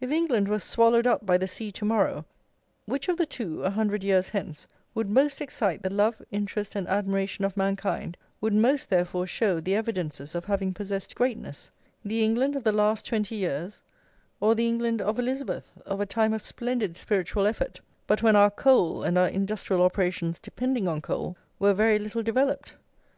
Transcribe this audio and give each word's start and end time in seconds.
If 0.00 0.10
England 0.10 0.48
were 0.48 0.58
swallowed 0.58 1.06
up 1.06 1.26
by 1.26 1.36
the 1.36 1.46
sea 1.46 1.70
to 1.70 1.84
morrow, 1.84 2.24
which 2.86 3.08
of 3.10 3.18
the 3.18 3.26
two, 3.26 3.62
a 3.62 3.68
hundred 3.68 4.02
years 4.02 4.30
hence, 4.30 4.66
would 4.94 5.10
most 5.10 5.42
excite 5.42 5.82
the 5.82 5.90
love, 5.92 6.22
interest, 6.30 6.74
and 6.74 6.88
admiration 6.88 7.44
of 7.44 7.58
mankind, 7.58 8.16
would 8.40 8.54
most, 8.54 8.88
therefore, 8.88 9.26
show 9.26 9.60
the 9.60 9.74
evidences 9.74 10.34
of 10.34 10.46
having 10.46 10.72
possessed 10.72 11.14
greatness, 11.14 11.70
the 12.02 12.24
England 12.24 12.56
of 12.56 12.64
the 12.64 12.72
last 12.72 13.04
twenty 13.04 13.34
years, 13.34 13.82
or 14.40 14.54
the 14.54 14.66
England 14.66 15.02
of 15.02 15.18
Elizabeth, 15.18 15.74
of 15.84 16.00
a 16.00 16.06
time 16.06 16.32
of 16.32 16.40
splendid 16.40 16.96
spiritual 16.96 17.46
effort, 17.46 17.82
but 18.06 18.22
when 18.22 18.36
our 18.36 18.50
coal, 18.50 19.02
and 19.02 19.18
our 19.18 19.28
industrial 19.28 19.82
operations 19.82 20.38
depending 20.38 20.88
on 20.88 21.02
coal, 21.02 21.36
were 21.58 21.74
very 21.74 21.98
little 21.98 22.22
developed? 22.22 22.76